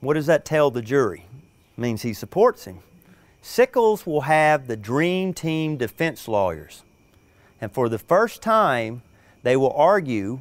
What 0.00 0.14
does 0.14 0.26
that 0.26 0.44
tell 0.44 0.70
the 0.70 0.82
jury? 0.82 1.24
It 1.76 1.80
means 1.80 2.02
he 2.02 2.12
supports 2.12 2.66
him. 2.66 2.80
Sickles 3.40 4.04
will 4.04 4.22
have 4.22 4.66
the 4.66 4.76
dream 4.76 5.32
team 5.32 5.76
defense 5.76 6.28
lawyers. 6.28 6.82
And 7.60 7.72
for 7.72 7.88
the 7.88 7.98
first 7.98 8.42
time, 8.42 9.02
they 9.42 9.56
will 9.56 9.72
argue 9.72 10.40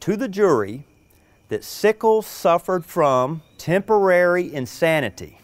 to 0.00 0.16
the 0.16 0.28
jury 0.28 0.86
that 1.48 1.64
Sickles 1.64 2.26
suffered 2.26 2.84
from 2.84 3.42
temporary 3.58 4.52
insanity. 4.52 5.38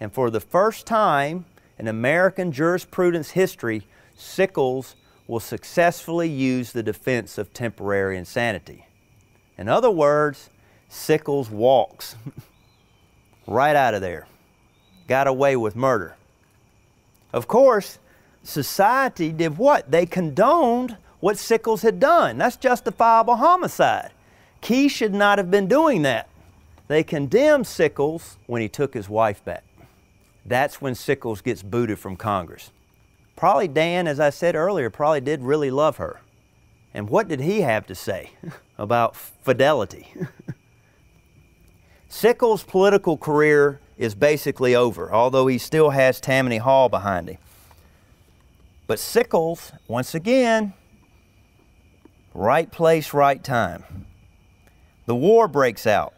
And 0.00 0.12
for 0.12 0.30
the 0.30 0.40
first 0.40 0.86
time 0.86 1.46
in 1.78 1.88
American 1.88 2.52
jurisprudence 2.52 3.30
history, 3.30 3.86
Sickles 4.14 4.96
will 5.26 5.40
successfully 5.40 6.28
use 6.28 6.72
the 6.72 6.82
defense 6.82 7.38
of 7.38 7.52
temporary 7.52 8.16
insanity. 8.16 8.86
In 9.58 9.68
other 9.68 9.90
words, 9.90 10.50
Sickles 10.88 11.50
walks 11.50 12.16
right 13.46 13.76
out 13.76 13.94
of 13.94 14.00
there. 14.00 14.26
Got 15.08 15.26
away 15.26 15.56
with 15.56 15.76
murder. 15.76 16.16
Of 17.32 17.48
course, 17.48 17.98
society 18.42 19.32
did 19.32 19.58
what? 19.58 19.90
They 19.90 20.06
condoned 20.06 20.96
what 21.20 21.38
Sickles 21.38 21.82
had 21.82 21.98
done. 21.98 22.38
That's 22.38 22.56
justifiable 22.56 23.36
homicide. 23.36 24.12
Key 24.60 24.88
should 24.88 25.14
not 25.14 25.38
have 25.38 25.50
been 25.50 25.68
doing 25.68 26.02
that. 26.02 26.28
They 26.88 27.02
condemned 27.02 27.66
Sickles 27.66 28.36
when 28.46 28.62
he 28.62 28.68
took 28.68 28.94
his 28.94 29.08
wife 29.08 29.44
back. 29.44 29.64
That's 30.46 30.80
when 30.80 30.94
Sickles 30.94 31.42
gets 31.42 31.62
booted 31.62 31.98
from 31.98 32.16
Congress. 32.16 32.70
Probably 33.34 33.68
Dan, 33.68 34.06
as 34.06 34.20
I 34.20 34.30
said 34.30 34.54
earlier, 34.54 34.90
probably 34.90 35.20
did 35.20 35.42
really 35.42 35.70
love 35.70 35.96
her. 35.96 36.20
And 36.94 37.10
what 37.10 37.28
did 37.28 37.40
he 37.40 37.62
have 37.62 37.86
to 37.88 37.94
say 37.94 38.30
about 38.78 39.16
fidelity? 39.16 40.12
Sickles' 42.08 42.62
political 42.62 43.16
career 43.16 43.80
is 43.98 44.14
basically 44.14 44.74
over, 44.74 45.12
although 45.12 45.48
he 45.48 45.58
still 45.58 45.90
has 45.90 46.20
Tammany 46.20 46.58
Hall 46.58 46.88
behind 46.88 47.28
him. 47.28 47.38
But 48.86 49.00
Sickles, 49.00 49.72
once 49.88 50.14
again, 50.14 50.72
right 52.32 52.70
place, 52.70 53.12
right 53.12 53.42
time. 53.42 54.06
The 55.06 55.16
war 55.16 55.48
breaks 55.48 55.86
out. 55.86 56.14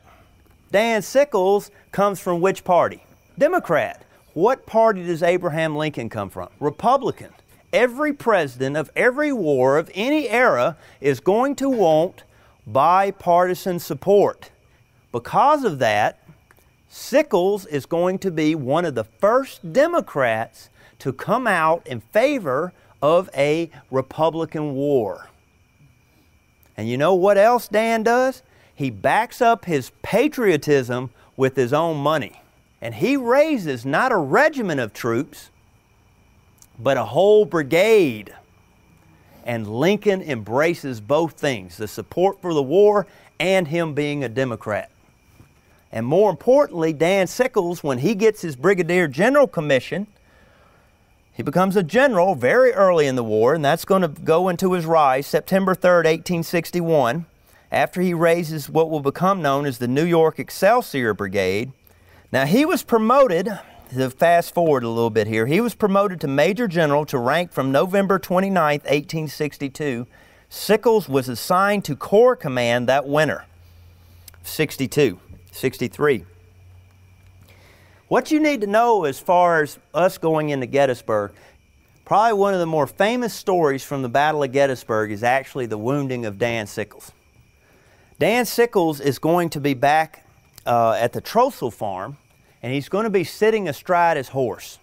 Dan 0.70 1.00
Sickles 1.00 1.70
comes 1.92 2.20
from 2.20 2.42
which 2.42 2.62
party? 2.62 3.02
Democrat. 3.38 4.04
What 4.38 4.66
party 4.66 5.04
does 5.04 5.24
Abraham 5.24 5.74
Lincoln 5.74 6.08
come 6.08 6.30
from? 6.30 6.48
Republican. 6.60 7.30
Every 7.72 8.12
president 8.12 8.76
of 8.76 8.88
every 8.94 9.32
war 9.32 9.76
of 9.78 9.90
any 9.96 10.28
era 10.28 10.76
is 11.00 11.18
going 11.18 11.56
to 11.56 11.68
want 11.68 12.22
bipartisan 12.64 13.80
support. 13.80 14.52
Because 15.10 15.64
of 15.64 15.80
that, 15.80 16.22
Sickles 16.88 17.66
is 17.66 17.84
going 17.84 18.20
to 18.20 18.30
be 18.30 18.54
one 18.54 18.84
of 18.84 18.94
the 18.94 19.02
first 19.02 19.72
Democrats 19.72 20.70
to 21.00 21.12
come 21.12 21.48
out 21.48 21.84
in 21.84 21.98
favor 21.98 22.72
of 23.02 23.28
a 23.36 23.68
Republican 23.90 24.74
war. 24.74 25.30
And 26.76 26.88
you 26.88 26.96
know 26.96 27.12
what 27.12 27.38
else 27.38 27.66
Dan 27.66 28.04
does? 28.04 28.44
He 28.72 28.88
backs 28.88 29.42
up 29.42 29.64
his 29.64 29.90
patriotism 30.02 31.10
with 31.36 31.56
his 31.56 31.72
own 31.72 31.96
money. 31.96 32.40
And 32.80 32.94
he 32.94 33.16
raises 33.16 33.84
not 33.84 34.12
a 34.12 34.16
regiment 34.16 34.80
of 34.80 34.92
troops, 34.92 35.50
but 36.78 36.96
a 36.96 37.06
whole 37.06 37.44
brigade. 37.44 38.34
And 39.44 39.66
Lincoln 39.66 40.22
embraces 40.22 41.00
both 41.00 41.32
things 41.32 41.76
the 41.76 41.88
support 41.88 42.40
for 42.40 42.54
the 42.54 42.62
war 42.62 43.06
and 43.40 43.68
him 43.68 43.94
being 43.94 44.22
a 44.22 44.28
Democrat. 44.28 44.90
And 45.90 46.06
more 46.06 46.30
importantly, 46.30 46.92
Dan 46.92 47.26
Sickles, 47.26 47.82
when 47.82 47.98
he 47.98 48.14
gets 48.14 48.42
his 48.42 48.56
Brigadier 48.56 49.08
General 49.08 49.46
commission, 49.46 50.06
He 51.38 51.44
becomes 51.44 51.76
a 51.76 51.84
general 51.84 52.34
very 52.34 52.72
early 52.72 53.06
in 53.06 53.14
the 53.14 53.22
war, 53.22 53.54
and 53.54 53.64
that's 53.64 53.84
going 53.84 54.02
to 54.02 54.08
go 54.08 54.48
into 54.48 54.72
his 54.72 54.84
rise 54.84 55.24
September 55.24 55.72
3rd, 55.72 56.04
1861, 56.04 57.26
after 57.70 58.00
he 58.00 58.12
raises 58.12 58.68
what 58.68 58.90
will 58.90 58.98
become 58.98 59.40
known 59.40 59.64
as 59.64 59.78
the 59.78 59.86
New 59.86 60.04
York 60.04 60.40
Excelsior 60.40 61.14
Brigade. 61.14 61.70
Now, 62.30 62.44
he 62.44 62.66
was 62.66 62.82
promoted, 62.82 63.48
to 63.90 64.10
fast 64.10 64.52
forward 64.52 64.84
a 64.84 64.88
little 64.88 65.08
bit 65.08 65.26
here, 65.26 65.46
he 65.46 65.62
was 65.62 65.74
promoted 65.74 66.20
to 66.20 66.28
Major 66.28 66.68
General 66.68 67.06
to 67.06 67.18
rank 67.18 67.52
from 67.52 67.72
November 67.72 68.18
29th, 68.18 68.84
1862. 68.84 70.06
Sickles 70.50 71.08
was 71.08 71.30
assigned 71.30 71.86
to 71.86 71.96
Corps 71.96 72.36
Command 72.36 72.86
that 72.86 73.06
winter, 73.06 73.46
62, 74.42 75.18
63. 75.52 76.26
What 78.08 78.30
you 78.30 78.40
need 78.40 78.60
to 78.60 78.66
know 78.66 79.04
as 79.04 79.18
far 79.18 79.62
as 79.62 79.78
us 79.94 80.18
going 80.18 80.50
into 80.50 80.66
Gettysburg, 80.66 81.32
probably 82.04 82.34
one 82.34 82.52
of 82.52 82.60
the 82.60 82.66
more 82.66 82.86
famous 82.86 83.32
stories 83.32 83.84
from 83.84 84.02
the 84.02 84.08
Battle 84.10 84.42
of 84.42 84.52
Gettysburg 84.52 85.12
is 85.12 85.22
actually 85.22 85.64
the 85.64 85.78
wounding 85.78 86.26
of 86.26 86.38
Dan 86.38 86.66
Sickles. 86.66 87.10
Dan 88.18 88.44
Sickles 88.44 89.00
is 89.00 89.18
going 89.18 89.48
to 89.50 89.60
be 89.60 89.72
back 89.72 90.27
uh, 90.68 90.92
at 90.92 91.12
the 91.12 91.20
Trostle 91.20 91.72
farm 91.72 92.18
and 92.62 92.72
he's 92.72 92.88
going 92.88 93.04
to 93.04 93.10
be 93.10 93.24
sitting 93.24 93.68
astride 93.68 94.16
his 94.16 94.28
horse. 94.28 94.78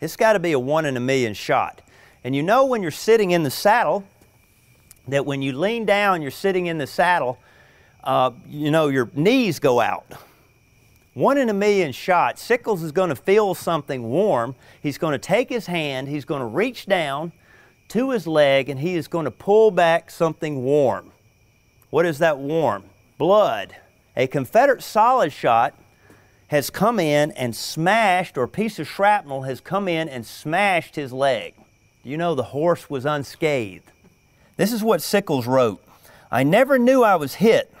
It's 0.00 0.16
got 0.16 0.34
to 0.34 0.38
be 0.38 0.52
a 0.52 0.58
one 0.58 0.84
in 0.86 0.96
a 0.96 1.00
million 1.00 1.34
shot. 1.34 1.82
And 2.22 2.34
you 2.34 2.42
know 2.42 2.66
when 2.66 2.82
you're 2.82 2.90
sitting 2.90 3.32
in 3.32 3.42
the 3.42 3.50
saddle, 3.50 4.04
that 5.08 5.26
when 5.26 5.42
you 5.42 5.52
lean 5.52 5.84
down, 5.84 6.22
you're 6.22 6.30
sitting 6.30 6.66
in 6.66 6.78
the 6.78 6.86
saddle, 6.86 7.38
uh, 8.04 8.30
you 8.46 8.70
know, 8.70 8.88
your 8.88 9.10
knees 9.14 9.58
go 9.58 9.80
out. 9.80 10.06
One 11.14 11.38
in 11.38 11.48
a 11.48 11.54
million 11.54 11.92
shot. 11.92 12.38
Sickles 12.38 12.82
is 12.82 12.92
going 12.92 13.10
to 13.10 13.16
feel 13.16 13.54
something 13.54 14.02
warm. 14.04 14.54
He's 14.82 14.98
going 14.98 15.12
to 15.12 15.18
take 15.18 15.48
his 15.48 15.66
hand, 15.66 16.08
he's 16.08 16.24
going 16.24 16.40
to 16.40 16.46
reach 16.46 16.86
down 16.86 17.32
to 17.88 18.10
his 18.10 18.26
leg, 18.26 18.68
and 18.68 18.80
he 18.80 18.94
is 18.94 19.08
going 19.08 19.24
to 19.24 19.30
pull 19.30 19.70
back 19.70 20.10
something 20.10 20.62
warm. 20.64 21.12
What 21.90 22.06
is 22.06 22.18
that 22.18 22.38
warm? 22.38 22.84
Blood. 23.18 23.76
A 24.16 24.26
Confederate 24.26 24.82
solid 24.82 25.32
shot 25.32 25.74
has 26.48 26.70
come 26.70 27.00
in 27.00 27.32
and 27.32 27.54
smashed, 27.54 28.38
or 28.38 28.44
a 28.44 28.48
piece 28.48 28.78
of 28.78 28.86
shrapnel 28.86 29.42
has 29.42 29.60
come 29.60 29.88
in 29.88 30.08
and 30.08 30.24
smashed 30.24 30.94
his 30.94 31.12
leg. 31.12 31.54
You 32.04 32.16
know, 32.16 32.34
the 32.34 32.44
horse 32.44 32.88
was 32.88 33.06
unscathed. 33.06 33.90
This 34.56 34.72
is 34.72 34.82
what 34.82 35.02
Sickles 35.02 35.46
wrote 35.46 35.82
I 36.30 36.42
never 36.42 36.78
knew 36.78 37.02
I 37.02 37.16
was 37.16 37.34
hit 37.34 37.72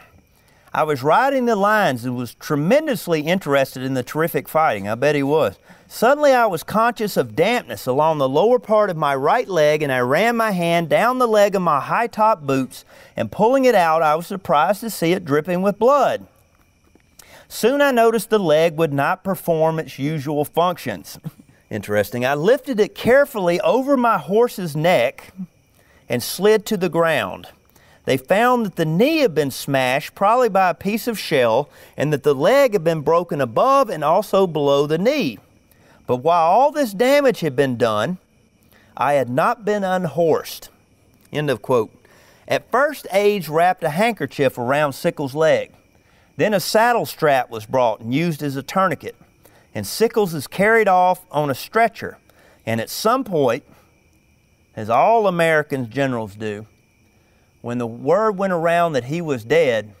I 0.74 0.82
was 0.82 1.04
riding 1.04 1.44
the 1.44 1.54
lines 1.54 2.04
and 2.04 2.16
was 2.16 2.34
tremendously 2.34 3.20
interested 3.20 3.84
in 3.84 3.94
the 3.94 4.02
terrific 4.02 4.48
fighting. 4.48 4.88
I 4.88 4.96
bet 4.96 5.14
he 5.14 5.22
was. 5.22 5.56
Suddenly, 5.86 6.32
I 6.32 6.46
was 6.46 6.64
conscious 6.64 7.16
of 7.16 7.36
dampness 7.36 7.86
along 7.86 8.18
the 8.18 8.28
lower 8.28 8.58
part 8.58 8.90
of 8.90 8.96
my 8.96 9.14
right 9.14 9.46
leg, 9.46 9.84
and 9.84 9.92
I 9.92 10.00
ran 10.00 10.36
my 10.36 10.50
hand 10.50 10.88
down 10.88 11.20
the 11.20 11.28
leg 11.28 11.54
of 11.54 11.62
my 11.62 11.78
high 11.78 12.08
top 12.08 12.42
boots, 12.42 12.84
and 13.14 13.30
pulling 13.30 13.66
it 13.66 13.76
out, 13.76 14.02
I 14.02 14.16
was 14.16 14.26
surprised 14.26 14.80
to 14.80 14.90
see 14.90 15.12
it 15.12 15.24
dripping 15.24 15.62
with 15.62 15.78
blood. 15.78 16.26
Soon 17.46 17.80
I 17.80 17.92
noticed 17.92 18.30
the 18.30 18.40
leg 18.40 18.76
would 18.76 18.92
not 18.92 19.22
perform 19.22 19.78
its 19.78 20.00
usual 20.00 20.44
functions. 20.44 21.20
Interesting. 21.70 22.26
I 22.26 22.34
lifted 22.34 22.80
it 22.80 22.96
carefully 22.96 23.60
over 23.60 23.96
my 23.96 24.18
horse's 24.18 24.74
neck 24.74 25.32
and 26.08 26.20
slid 26.20 26.66
to 26.66 26.76
the 26.76 26.88
ground. 26.88 27.46
They 28.04 28.16
found 28.16 28.66
that 28.66 28.76
the 28.76 28.84
knee 28.84 29.18
had 29.18 29.34
been 29.34 29.50
smashed, 29.50 30.14
probably 30.14 30.48
by 30.48 30.70
a 30.70 30.74
piece 30.74 31.06
of 31.06 31.18
shell, 31.18 31.70
and 31.96 32.12
that 32.12 32.22
the 32.22 32.34
leg 32.34 32.74
had 32.74 32.84
been 32.84 33.00
broken 33.00 33.40
above 33.40 33.88
and 33.88 34.04
also 34.04 34.46
below 34.46 34.86
the 34.86 34.98
knee. 34.98 35.38
But 36.06 36.16
while 36.16 36.44
all 36.44 36.70
this 36.70 36.92
damage 36.92 37.40
had 37.40 37.56
been 37.56 37.76
done, 37.76 38.18
I 38.96 39.14
had 39.14 39.30
not 39.30 39.64
been 39.64 39.84
unhorsed. 39.84 40.68
End 41.32 41.48
of 41.48 41.62
quote. 41.62 41.90
At 42.46 42.70
first, 42.70 43.06
Age 43.10 43.48
wrapped 43.48 43.82
a 43.82 43.90
handkerchief 43.90 44.58
around 44.58 44.92
Sickles' 44.92 45.34
leg. 45.34 45.72
Then 46.36 46.52
a 46.52 46.60
saddle 46.60 47.06
strap 47.06 47.48
was 47.48 47.64
brought 47.64 48.00
and 48.00 48.14
used 48.14 48.42
as 48.42 48.56
a 48.56 48.62
tourniquet. 48.62 49.16
And 49.74 49.86
Sickles 49.86 50.34
is 50.34 50.46
carried 50.46 50.88
off 50.88 51.24
on 51.30 51.48
a 51.48 51.54
stretcher. 51.54 52.18
And 52.66 52.80
at 52.80 52.90
some 52.90 53.24
point, 53.24 53.64
as 54.76 54.90
all 54.90 55.26
American 55.26 55.88
generals 55.88 56.34
do, 56.34 56.66
when 57.64 57.78
the 57.78 57.86
word 57.86 58.32
went 58.32 58.52
around 58.52 58.92
that 58.92 59.04
he 59.04 59.22
was 59.22 59.42
dead, 59.42 59.94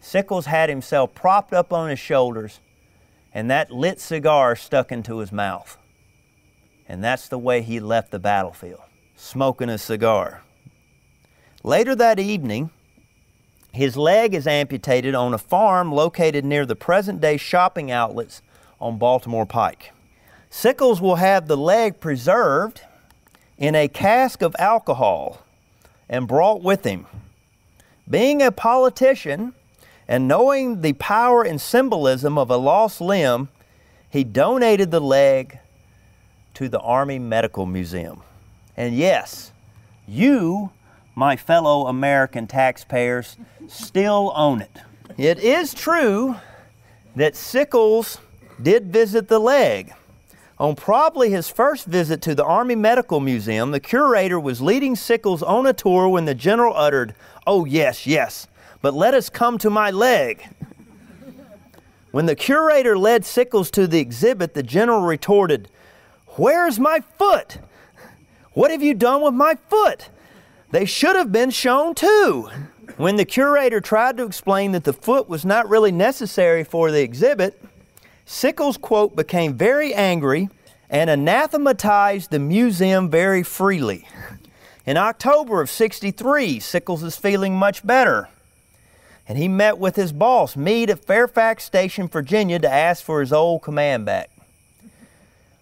Sickles 0.00 0.46
had 0.46 0.68
himself 0.68 1.16
propped 1.16 1.52
up 1.52 1.72
on 1.72 1.90
his 1.90 1.98
shoulders 1.98 2.60
and 3.34 3.50
that 3.50 3.72
lit 3.72 3.98
cigar 3.98 4.54
stuck 4.54 4.92
into 4.92 5.18
his 5.18 5.32
mouth. 5.32 5.76
And 6.86 7.02
that's 7.02 7.26
the 7.26 7.36
way 7.36 7.60
he 7.62 7.80
left 7.80 8.12
the 8.12 8.20
battlefield, 8.20 8.82
smoking 9.16 9.68
a 9.68 9.78
cigar. 9.78 10.44
Later 11.64 11.96
that 11.96 12.20
evening, 12.20 12.70
his 13.72 13.96
leg 13.96 14.32
is 14.32 14.46
amputated 14.46 15.16
on 15.16 15.34
a 15.34 15.38
farm 15.38 15.90
located 15.90 16.44
near 16.44 16.64
the 16.64 16.76
present 16.76 17.20
day 17.20 17.36
shopping 17.36 17.90
outlets 17.90 18.42
on 18.80 18.96
Baltimore 18.96 19.44
Pike. 19.44 19.90
Sickles 20.50 21.00
will 21.00 21.16
have 21.16 21.48
the 21.48 21.56
leg 21.56 21.98
preserved 21.98 22.82
in 23.56 23.74
a 23.74 23.88
cask 23.88 24.40
of 24.40 24.54
alcohol 24.60 25.44
and 26.08 26.26
brought 26.26 26.62
with 26.62 26.84
him. 26.84 27.06
Being 28.08 28.40
a 28.42 28.50
politician 28.50 29.54
and 30.06 30.26
knowing 30.26 30.80
the 30.80 30.94
power 30.94 31.42
and 31.42 31.60
symbolism 31.60 32.38
of 32.38 32.50
a 32.50 32.56
lost 32.56 33.00
limb, 33.00 33.48
he 34.08 34.24
donated 34.24 34.90
the 34.90 35.00
leg 35.00 35.58
to 36.54 36.68
the 36.68 36.80
Army 36.80 37.18
Medical 37.18 37.66
Museum. 37.66 38.22
And 38.76 38.96
yes, 38.96 39.52
you, 40.06 40.70
my 41.14 41.36
fellow 41.36 41.86
American 41.86 42.46
taxpayers, 42.46 43.36
still 43.66 44.32
own 44.34 44.62
it. 44.62 44.78
It 45.18 45.38
is 45.40 45.74
true 45.74 46.36
that 47.16 47.34
Sickles 47.34 48.18
did 48.62 48.92
visit 48.92 49.28
the 49.28 49.38
leg. 49.38 49.92
On 50.60 50.74
probably 50.74 51.30
his 51.30 51.48
first 51.48 51.86
visit 51.86 52.20
to 52.22 52.34
the 52.34 52.44
Army 52.44 52.74
Medical 52.74 53.20
Museum, 53.20 53.70
the 53.70 53.78
curator 53.78 54.40
was 54.40 54.60
leading 54.60 54.96
Sickles 54.96 55.40
on 55.40 55.66
a 55.66 55.72
tour 55.72 56.08
when 56.08 56.24
the 56.24 56.34
general 56.34 56.76
uttered, 56.76 57.14
Oh, 57.46 57.64
yes, 57.64 58.06
yes, 58.08 58.48
but 58.82 58.92
let 58.92 59.14
us 59.14 59.30
come 59.30 59.58
to 59.58 59.70
my 59.70 59.92
leg. 59.92 60.48
when 62.10 62.26
the 62.26 62.34
curator 62.34 62.98
led 62.98 63.24
Sickles 63.24 63.70
to 63.72 63.86
the 63.86 64.00
exhibit, 64.00 64.54
the 64.54 64.64
general 64.64 65.02
retorted, 65.02 65.70
Where's 66.36 66.80
my 66.80 67.00
foot? 67.00 67.58
What 68.52 68.72
have 68.72 68.82
you 68.82 68.94
done 68.94 69.22
with 69.22 69.34
my 69.34 69.54
foot? 69.68 70.08
They 70.72 70.84
should 70.84 71.14
have 71.14 71.30
been 71.30 71.50
shown 71.50 71.94
too. 71.94 72.50
When 72.96 73.14
the 73.14 73.24
curator 73.24 73.80
tried 73.80 74.16
to 74.16 74.24
explain 74.24 74.72
that 74.72 74.82
the 74.82 74.92
foot 74.92 75.28
was 75.28 75.44
not 75.44 75.68
really 75.68 75.92
necessary 75.92 76.64
for 76.64 76.90
the 76.90 77.00
exhibit, 77.00 77.62
Sickles, 78.28 78.76
quote, 78.76 79.16
became 79.16 79.54
very 79.54 79.94
angry 79.94 80.50
and 80.90 81.08
anathematized 81.08 82.30
the 82.30 82.38
museum 82.38 83.08
very 83.08 83.42
freely. 83.42 84.06
In 84.84 84.98
October 84.98 85.62
of 85.62 85.70
63, 85.70 86.60
Sickles 86.60 87.02
is 87.02 87.16
feeling 87.16 87.56
much 87.56 87.86
better. 87.86 88.28
And 89.26 89.38
he 89.38 89.48
met 89.48 89.78
with 89.78 89.96
his 89.96 90.12
boss, 90.12 90.56
Meade, 90.56 90.90
at 90.90 91.02
Fairfax 91.02 91.64
Station, 91.64 92.06
Virginia, 92.06 92.58
to 92.58 92.70
ask 92.70 93.02
for 93.02 93.20
his 93.20 93.32
old 93.32 93.62
command 93.62 94.04
back. 94.04 94.30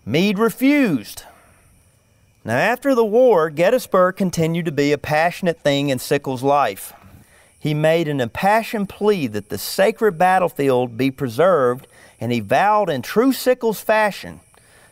Meade 0.04 0.36
refused. 0.36 1.22
Now, 2.44 2.56
after 2.56 2.96
the 2.96 3.04
war, 3.04 3.48
Gettysburg 3.48 4.16
continued 4.16 4.64
to 4.64 4.72
be 4.72 4.90
a 4.90 4.98
passionate 4.98 5.60
thing 5.60 5.88
in 5.88 6.00
Sickles' 6.00 6.42
life. 6.42 6.92
He 7.60 7.74
made 7.74 8.08
an 8.08 8.20
impassioned 8.20 8.88
plea 8.88 9.28
that 9.28 9.50
the 9.50 9.58
sacred 9.58 10.18
battlefield 10.18 10.96
be 10.96 11.12
preserved 11.12 11.86
and 12.20 12.32
he 12.32 12.40
vowed 12.40 12.90
in 12.90 13.02
true 13.02 13.32
Sickles 13.32 13.80
fashion 13.80 14.40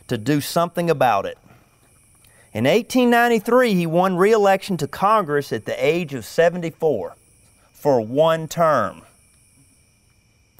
to 0.07 0.17
do 0.17 0.41
something 0.41 0.89
about 0.89 1.25
it. 1.25 1.37
In 2.53 2.65
1893, 2.65 3.73
he 3.73 3.85
won 3.85 4.15
re 4.15 4.31
election 4.31 4.77
to 4.77 4.87
Congress 4.87 5.51
at 5.51 5.65
the 5.65 5.85
age 5.85 6.13
of 6.13 6.25
74 6.25 7.15
for 7.73 8.01
one 8.01 8.47
term. 8.47 9.01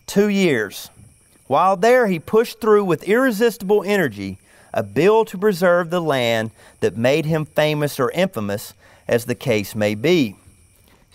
Two 0.05 0.27
years. 0.27 0.89
While 1.47 1.77
there, 1.77 2.07
he 2.07 2.19
pushed 2.19 2.59
through 2.59 2.83
with 2.85 3.03
irresistible 3.03 3.83
energy 3.85 4.39
a 4.73 4.83
bill 4.83 5.23
to 5.23 5.37
preserve 5.37 5.89
the 5.89 6.01
land 6.01 6.51
that 6.81 6.97
made 6.97 7.25
him 7.25 7.45
famous 7.45 7.97
or 7.97 8.11
infamous, 8.11 8.73
as 9.07 9.25
the 9.25 9.35
case 9.35 9.73
may 9.73 9.95
be. 9.95 10.35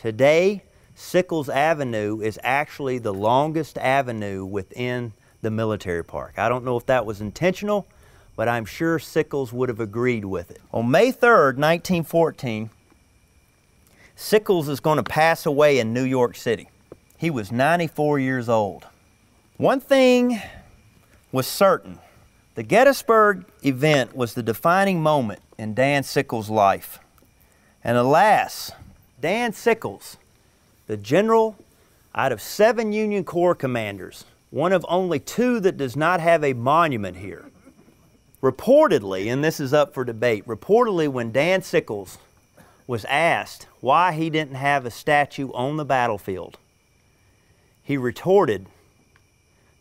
Today, 0.01 0.63
Sickles 0.95 1.51
Avenue 1.51 2.21
is 2.23 2.39
actually 2.43 2.99
the 2.99 3.13
longest 3.13 3.77
avenue 3.77 4.47
within 4.47 5.13
the 5.43 5.51
military 5.51 6.05
park. 6.05 6.35
I 6.39 6.49
don't 6.49 6.65
know 6.65 6.77
if 6.77 6.87
that 6.87 7.07
was 7.07 7.21
intentional, 7.21 7.87
but 8.37 8.49
I'm 8.49 8.65
sure 8.65 8.99
Sickles 8.99 9.53
would 9.53 9.69
have 9.69 9.81
agreed 9.81 10.25
with 10.25 10.51
it. 10.51 10.61
On 10.73 10.91
May 10.91 11.13
3rd, 11.13 11.57
1914, 11.57 12.71
Sickles 14.15 14.69
is 14.69 14.81
going 14.81 14.99
to 14.99 15.03
pass 15.03 15.47
away 15.47 15.79
in 15.79 15.95
New 15.95 16.05
York 16.05 16.37
City. 16.37 16.69
He 17.17 17.31
was 17.31 17.51
94 17.51 18.19
years 18.19 18.49
old. 18.49 18.87
One 19.57 19.81
thing 19.81 20.41
was 21.33 21.47
certain 21.47 21.99
The 22.55 22.63
Gettysburg 22.63 23.45
event 23.63 24.17
was 24.17 24.35
the 24.35 24.43
defining 24.43 25.03
moment 25.03 25.41
in 25.59 25.75
Dan 25.75 26.03
Sickles' 26.03 26.51
life. 26.51 26.99
And 27.85 27.97
alas, 27.97 28.73
Dan 29.21 29.53
Sickles, 29.53 30.17
the 30.87 30.97
general 30.97 31.57
out 32.15 32.33
of 32.33 32.41
seven 32.43 32.93
Union 32.93 33.25
Corps 33.25 33.55
commanders, 33.55 34.25
one 34.51 34.73
of 34.73 34.85
only 34.89 35.19
two 35.19 35.61
that 35.61 35.77
does 35.77 35.97
not 35.97 36.21
have 36.21 36.45
a 36.45 36.53
monument 36.53 37.17
here, 37.17 37.47
reportedly, 38.43 39.33
and 39.33 39.43
this 39.43 39.61
is 39.61 39.73
up 39.73 39.95
for 39.95 40.05
debate, 40.05 40.45
reportedly, 40.47 41.09
when 41.09 41.33
Dan 41.33 41.63
Sickles 41.63 42.19
was 42.87 43.05
asked 43.07 43.67
why 43.81 44.13
he 44.13 44.29
didn't 44.29 44.57
have 44.57 44.85
a 44.85 44.91
statue 44.91 45.51
on 45.53 45.77
the 45.77 45.85
battlefield, 45.85 46.59
he 47.83 47.97
retorted, 47.97 48.67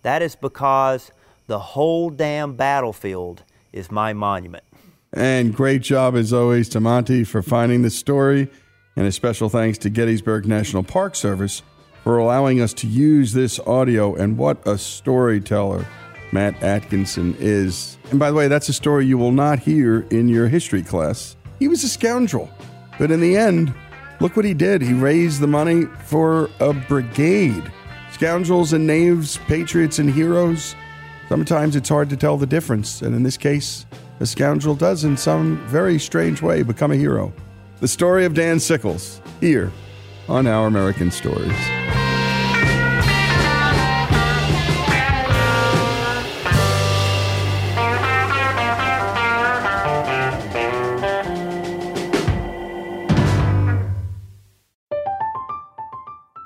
That 0.04 0.22
is 0.22 0.36
because 0.36 1.12
the 1.48 1.60
whole 1.60 2.12
damn 2.12 2.56
battlefield 2.56 3.44
is 3.74 3.92
my 3.92 4.14
monument. 4.14 4.64
And 5.12 5.56
great 5.56 5.82
job, 5.82 6.16
as 6.16 6.32
always, 6.32 6.70
to 6.70 6.80
Monty 6.80 7.24
for 7.24 7.42
finding 7.42 7.82
this 7.82 7.98
story. 7.98 8.50
And 8.96 9.08
a 9.08 9.12
special 9.12 9.50
thanks 9.50 9.78
to 9.80 9.90
Gettysburg 9.90 10.46
National 10.46 10.84
Park 10.84 11.16
Service 11.16 11.64
for 12.04 12.18
allowing 12.18 12.62
us 12.62 12.74
to 12.74 12.88
use 12.88 13.34
this 13.34 13.60
audio. 13.62 14.16
And 14.16 14.38
what 14.38 14.66
a 14.68 14.78
storyteller 14.78 15.86
Matt 16.32 16.62
Atkinson 16.64 17.36
is. 17.40 17.98
And 18.12 18.20
by 18.20 18.30
the 18.30 18.36
way, 18.36 18.48
that's 18.48 18.70
a 18.70 18.74
story 18.74 19.06
you 19.06 19.18
will 19.18 19.32
not 19.32 19.60
hear 19.60 20.02
in 20.12 20.30
your 20.30 20.48
history 20.48 20.84
class. 20.84 21.36
He 21.60 21.68
was 21.68 21.84
a 21.84 21.90
scoundrel. 21.90 22.50
But 22.98 23.12
in 23.12 23.22
the 23.22 23.38
end, 23.38 23.74
look 24.20 24.36
what 24.36 24.46
he 24.46 24.54
did. 24.54 24.82
He 24.82 24.94
raised 24.94 25.40
the 25.40 25.48
money 25.48 25.86
for 26.06 26.50
a 26.60 26.74
brigade. 26.74 27.72
Scoundrels 28.12 28.74
and 28.74 28.86
knaves, 28.86 29.38
patriots 29.48 30.00
and 30.00 30.10
heroes. 30.10 30.76
Sometimes 31.30 31.76
it's 31.76 31.90
hard 31.90 32.10
to 32.10 32.18
tell 32.18 32.38
the 32.38 32.48
difference. 32.48 33.02
And 33.02 33.16
in 33.16 33.24
this 33.24 33.38
case, 33.38 33.86
a 34.20 34.26
scoundrel 34.26 34.76
does, 34.76 35.04
in 35.04 35.16
some 35.16 35.66
very 35.68 35.98
strange 36.00 36.42
way, 36.42 36.64
become 36.64 36.92
a 36.92 36.96
hero. 36.96 37.32
The 37.80 37.88
story 37.88 38.26
of 38.26 38.34
Dan 38.34 38.60
Sickles, 38.60 39.22
here 39.40 39.72
on 40.28 40.46
Our 40.48 40.68
American 40.68 41.12
Stories. 41.12 41.89